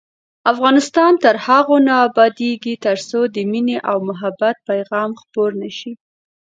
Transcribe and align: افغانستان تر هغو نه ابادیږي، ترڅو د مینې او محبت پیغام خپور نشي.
افغانستان 0.53 1.11
تر 1.23 1.35
هغو 1.47 1.77
نه 1.87 1.93
ابادیږي، 2.07 2.73
ترڅو 2.85 3.19
د 3.35 3.37
مینې 3.51 3.77
او 3.89 3.97
محبت 4.09 4.55
پیغام 4.69 5.11
خپور 5.21 5.49
نشي. 5.61 5.91